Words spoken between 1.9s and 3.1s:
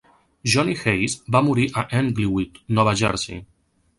Englewood, Nova